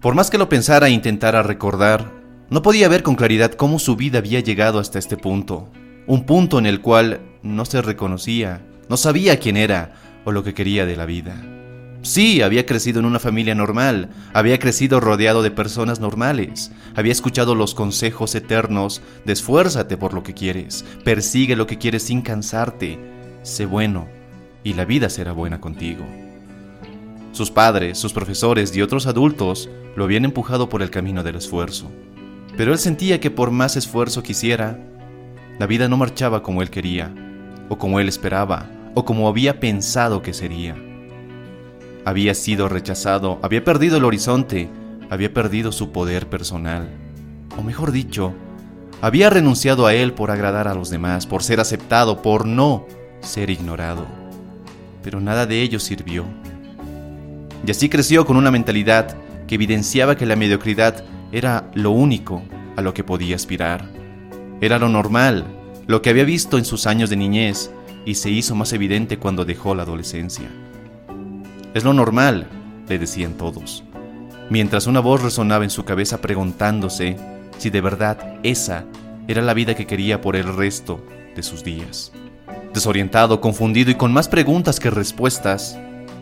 [0.00, 2.12] Por más que lo pensara e intentara recordar,
[2.50, 5.72] no podía ver con claridad cómo su vida había llegado hasta este punto.
[6.06, 10.54] Un punto en el cual no se reconocía, no sabía quién era o lo que
[10.54, 11.34] quería de la vida.
[12.02, 17.56] Sí, había crecido en una familia normal, había crecido rodeado de personas normales, había escuchado
[17.56, 23.00] los consejos eternos de esfuérzate por lo que quieres, persigue lo que quieres sin cansarte,
[23.42, 24.06] sé bueno,
[24.62, 26.04] y la vida será buena contigo.
[27.32, 31.90] Sus padres, sus profesores y otros adultos lo habían empujado por el camino del esfuerzo.
[32.56, 34.78] Pero él sentía que por más esfuerzo que hiciera,
[35.58, 37.14] la vida no marchaba como él quería,
[37.68, 40.76] o como él esperaba, o como había pensado que sería.
[42.04, 44.68] Había sido rechazado, había perdido el horizonte,
[45.10, 46.88] había perdido su poder personal.
[47.56, 48.34] O mejor dicho,
[49.00, 52.86] había renunciado a él por agradar a los demás, por ser aceptado, por no
[53.20, 54.06] ser ignorado.
[55.02, 56.24] Pero nada de ello sirvió.
[57.66, 62.42] Y así creció con una mentalidad que evidenciaba que la mediocridad era lo único
[62.76, 63.88] a lo que podía aspirar.
[64.60, 65.44] Era lo normal,
[65.86, 67.70] lo que había visto en sus años de niñez
[68.04, 70.48] y se hizo más evidente cuando dejó la adolescencia.
[71.74, 72.46] Es lo normal,
[72.88, 73.84] le decían todos,
[74.50, 77.16] mientras una voz resonaba en su cabeza preguntándose
[77.58, 78.84] si de verdad esa
[79.26, 81.04] era la vida que quería por el resto
[81.36, 82.12] de sus días.
[82.72, 85.78] Desorientado, confundido y con más preguntas que respuestas,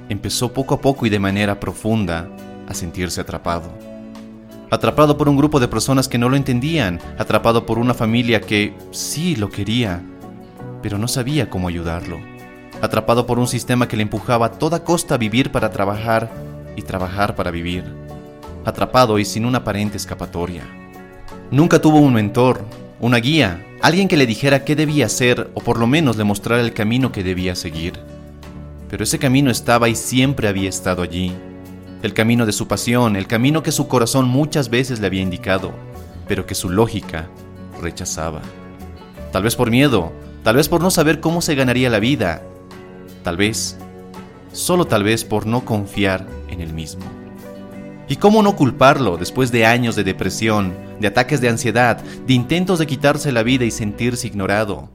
[0.09, 2.29] empezó poco a poco y de manera profunda
[2.69, 3.71] a sentirse atrapado.
[4.71, 8.75] Atrapado por un grupo de personas que no lo entendían, atrapado por una familia que
[8.91, 10.03] sí lo quería,
[10.83, 12.19] pero no sabía cómo ayudarlo.
[12.83, 16.31] Atrapado por un sistema que le empujaba a toda costa a vivir para trabajar
[16.75, 17.85] y trabajar para vivir.
[18.65, 20.65] Atrapado y sin una aparente escapatoria.
[21.53, 22.65] Nunca tuvo un mentor,
[23.01, 26.61] una guía, alguien que le dijera qué debía hacer o por lo menos le mostrara
[26.61, 27.95] el camino que debía seguir.
[28.97, 31.31] Pero ese camino estaba y siempre había estado allí,
[32.03, 35.75] el camino de su pasión, el camino que su corazón muchas veces le había indicado,
[36.27, 37.29] pero que su lógica
[37.83, 38.41] rechazaba.
[39.33, 42.43] Tal vez por miedo, tal vez por no saber cómo se ganaría la vida,
[43.23, 43.77] tal vez,
[44.53, 47.05] solo tal vez por no confiar en él mismo.
[48.09, 52.79] ¿Y cómo no culparlo después de años de depresión, de ataques de ansiedad, de intentos
[52.79, 54.89] de quitarse la vida y sentirse ignorado?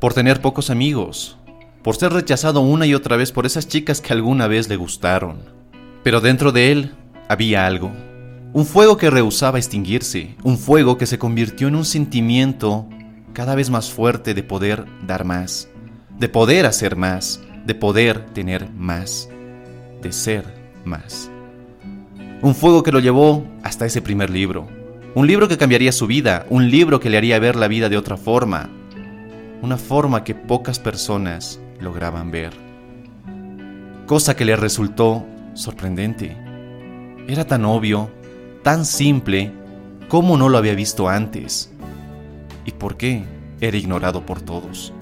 [0.00, 1.36] Por tener pocos amigos,
[1.82, 5.60] por ser rechazado una y otra vez por esas chicas que alguna vez le gustaron
[6.02, 6.92] pero dentro de él
[7.28, 7.92] había algo,
[8.52, 12.88] un fuego que rehusaba extinguirse, un fuego que se convirtió en un sentimiento
[13.32, 15.68] cada vez más fuerte de poder dar más,
[16.18, 19.28] de poder hacer más, de poder tener más,
[20.02, 20.44] de ser
[20.84, 21.30] más.
[22.42, 24.66] Un fuego que lo llevó hasta ese primer libro,
[25.14, 27.98] un libro que cambiaría su vida, un libro que le haría ver la vida de
[27.98, 28.70] otra forma,
[29.62, 32.52] una forma que pocas personas lograban ver.
[34.06, 36.36] Cosa que le resultó sorprendente.
[37.28, 38.10] Era tan obvio,
[38.62, 39.52] tan simple,
[40.08, 41.70] como no lo había visto antes.
[42.64, 43.24] ¿Y por qué?
[43.60, 44.92] Era ignorado por todos.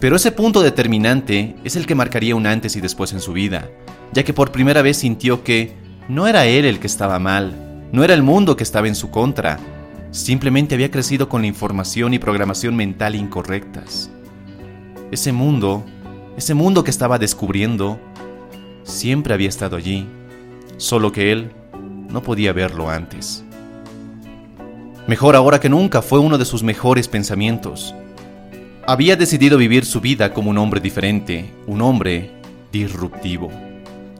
[0.00, 3.68] Pero ese punto determinante es el que marcaría un antes y después en su vida,
[4.12, 5.74] ya que por primera vez sintió que
[6.08, 9.10] no era él el que estaba mal, no era el mundo que estaba en su
[9.10, 9.58] contra,
[10.10, 14.10] simplemente había crecido con la información y programación mental incorrectas.
[15.12, 15.84] Ese mundo,
[16.38, 18.00] ese mundo que estaba descubriendo,
[18.82, 20.06] siempre había estado allí,
[20.78, 21.52] solo que él
[22.08, 23.44] no podía verlo antes.
[25.06, 27.94] Mejor ahora que nunca fue uno de sus mejores pensamientos.
[28.86, 32.30] Había decidido vivir su vida como un hombre diferente, un hombre
[32.72, 33.50] disruptivo.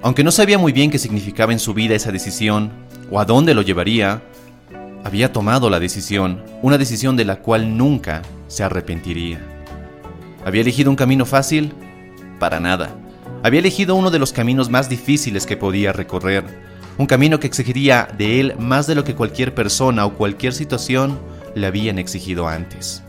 [0.03, 2.71] Aunque no sabía muy bien qué significaba en su vida esa decisión
[3.11, 4.23] o a dónde lo llevaría,
[5.05, 9.62] había tomado la decisión, una decisión de la cual nunca se arrepentiría.
[10.45, 11.73] ¿Había elegido un camino fácil?
[12.41, 12.97] Para nada.
[13.45, 16.45] Había elegido uno de los caminos más difíciles que podía recorrer,
[16.99, 21.19] un camino que exigiría de él más de lo que cualquier persona o cualquier situación
[21.55, 23.03] le habían exigido antes.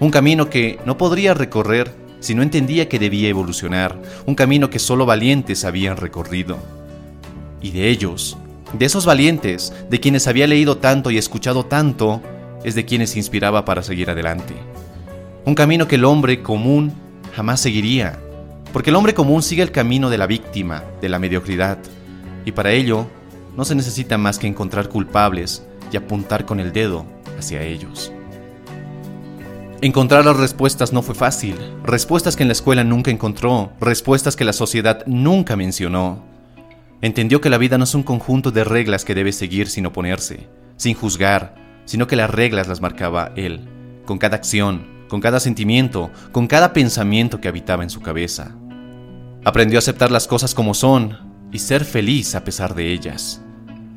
[0.00, 4.78] Un camino que no podría recorrer si no entendía que debía evolucionar, un camino que
[4.78, 6.58] solo valientes habían recorrido.
[7.60, 8.36] Y de ellos,
[8.72, 12.22] de esos valientes, de quienes había leído tanto y escuchado tanto,
[12.64, 14.54] es de quienes se inspiraba para seguir adelante.
[15.46, 16.92] Un camino que el hombre común
[17.32, 18.18] jamás seguiría,
[18.72, 21.78] porque el hombre común sigue el camino de la víctima, de la mediocridad,
[22.44, 23.06] y para ello
[23.56, 27.06] no se necesita más que encontrar culpables y apuntar con el dedo
[27.38, 28.12] hacia ellos.
[29.82, 31.54] Encontrar las respuestas no fue fácil,
[31.84, 36.24] respuestas que en la escuela nunca encontró, respuestas que la sociedad nunca mencionó.
[37.02, 40.48] Entendió que la vida no es un conjunto de reglas que debe seguir sin oponerse,
[40.76, 41.54] sin juzgar,
[41.84, 43.68] sino que las reglas las marcaba él,
[44.06, 48.54] con cada acción, con cada sentimiento, con cada pensamiento que habitaba en su cabeza.
[49.44, 51.18] Aprendió a aceptar las cosas como son
[51.52, 53.40] y ser feliz a pesar de ellas.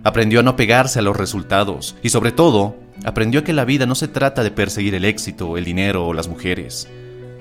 [0.04, 3.96] Aprendió a no pegarse a los resultados y sobre todo, aprendió que la vida no
[3.96, 6.88] se trata de perseguir el éxito, el dinero o las mujeres,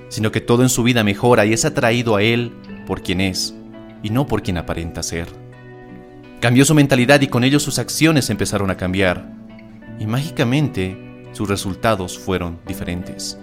[0.09, 2.51] sino que todo en su vida mejora y es atraído a él
[2.87, 3.53] por quien es
[4.03, 5.27] y no por quien aparenta ser.
[6.39, 9.29] Cambió su mentalidad y con ello sus acciones empezaron a cambiar
[9.99, 10.97] y mágicamente
[11.33, 13.37] sus resultados fueron diferentes.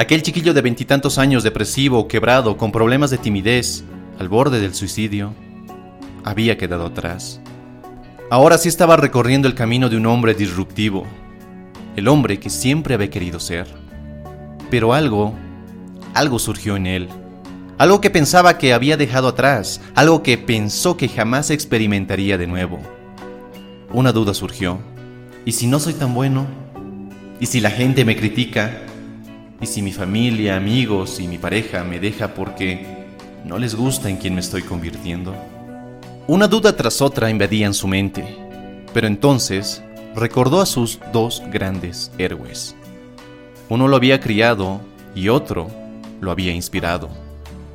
[0.00, 3.84] Aquel chiquillo de veintitantos años depresivo, quebrado, con problemas de timidez,
[4.18, 5.34] al borde del suicidio,
[6.24, 7.38] había quedado atrás.
[8.30, 11.04] Ahora sí estaba recorriendo el camino de un hombre disruptivo,
[11.96, 13.66] el hombre que siempre había querido ser.
[14.70, 15.34] Pero algo,
[16.14, 17.08] algo surgió en él,
[17.76, 22.78] algo que pensaba que había dejado atrás, algo que pensó que jamás experimentaría de nuevo.
[23.92, 24.78] Una duda surgió.
[25.44, 26.46] ¿Y si no soy tan bueno?
[27.38, 28.86] ¿Y si la gente me critica?
[29.62, 32.86] ¿Y si mi familia, amigos y mi pareja me deja porque
[33.44, 35.34] no les gusta en quien me estoy convirtiendo?
[36.26, 38.24] Una duda tras otra invadían su mente,
[38.94, 39.82] pero entonces
[40.14, 42.74] recordó a sus dos grandes héroes.
[43.68, 44.80] Uno lo había criado
[45.14, 45.68] y otro
[46.22, 47.10] lo había inspirado.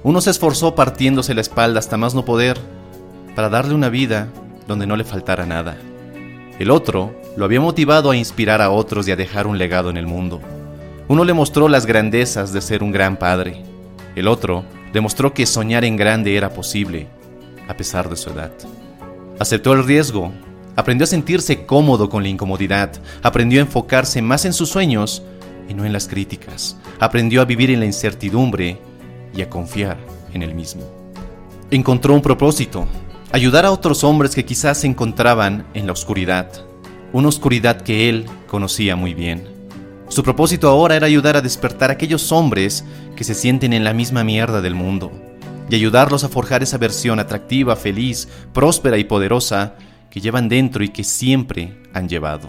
[0.02, 2.58] Uno se esforzó partiéndose la espalda hasta más no poder
[3.36, 4.30] para darle una vida
[4.68, 5.78] donde no le faltara nada.
[6.58, 9.98] El otro lo había motivado a inspirar a otros y a dejar un legado en
[9.98, 10.42] el mundo.
[11.08, 13.64] Uno le mostró las grandezas de ser un gran padre.
[14.16, 17.08] El otro demostró que soñar en grande era posible
[17.68, 18.52] a pesar de su edad.
[19.40, 20.32] Aceptó el riesgo,
[20.76, 22.92] aprendió a sentirse cómodo con la incomodidad,
[23.22, 25.24] aprendió a enfocarse más en sus sueños
[25.68, 28.80] y no en las críticas, aprendió a vivir en la incertidumbre
[29.36, 29.98] y a confiar
[30.34, 30.84] en él mismo.
[31.72, 32.88] Encontró un propósito,
[33.32, 36.52] ayudar a otros hombres que quizás se encontraban en la oscuridad,
[37.12, 39.55] una oscuridad que él conocía muy bien.
[40.16, 42.86] Su propósito ahora era ayudar a despertar a aquellos hombres
[43.18, 45.12] que se sienten en la misma mierda del mundo,
[45.70, 49.76] y ayudarlos a forjar esa versión atractiva, feliz, próspera y poderosa
[50.10, 52.48] que llevan dentro y que siempre han llevado.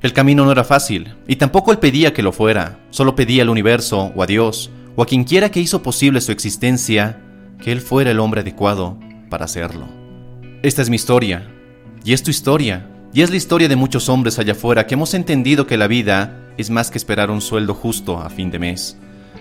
[0.00, 3.50] El camino no era fácil, y tampoco él pedía que lo fuera, solo pedía al
[3.50, 7.20] universo o a Dios o a quien quiera que hizo posible su existencia
[7.60, 8.96] que él fuera el hombre adecuado
[9.28, 9.88] para hacerlo.
[10.62, 11.50] Esta es mi historia,
[12.04, 15.14] y es tu historia, y es la historia de muchos hombres allá afuera que hemos
[15.14, 18.98] entendido que la vida es más que esperar un sueldo justo a fin de mes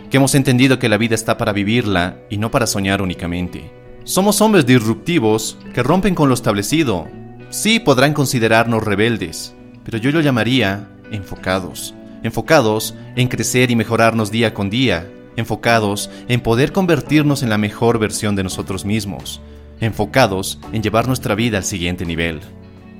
[0.09, 3.71] que hemos entendido que la vida está para vivirla y no para soñar únicamente.
[4.03, 7.07] Somos hombres disruptivos que rompen con lo establecido.
[7.49, 11.95] Sí podrán considerarnos rebeldes, pero yo lo llamaría enfocados.
[12.23, 15.09] Enfocados en crecer y mejorarnos día con día.
[15.35, 19.41] Enfocados en poder convertirnos en la mejor versión de nosotros mismos.
[19.79, 22.41] Enfocados en llevar nuestra vida al siguiente nivel.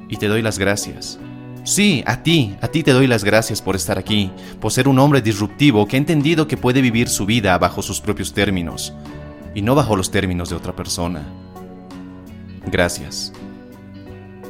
[0.10, 1.20] Y te doy las gracias.
[1.66, 4.30] Sí, a ti, a ti te doy las gracias por estar aquí,
[4.62, 8.00] por ser un hombre disruptivo que ha entendido que puede vivir su vida bajo sus
[8.00, 8.94] propios términos
[9.56, 11.24] y no bajo los términos de otra persona.
[12.68, 13.34] Gracias.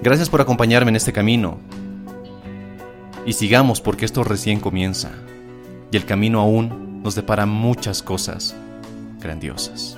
[0.03, 1.57] Gracias por acompañarme en este camino.
[3.25, 5.11] Y sigamos porque esto recién comienza
[5.93, 8.57] y el camino aún nos depara muchas cosas
[9.21, 9.97] grandiosas.